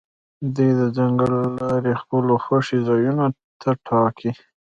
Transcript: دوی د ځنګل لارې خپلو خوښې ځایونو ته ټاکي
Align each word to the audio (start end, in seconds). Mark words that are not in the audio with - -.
دوی 0.55 0.71
د 0.79 0.81
ځنګل 0.97 1.33
لارې 1.59 1.93
خپلو 2.01 2.33
خوښې 2.43 2.77
ځایونو 2.87 3.25
ته 3.61 3.69
ټاکي 3.85 4.31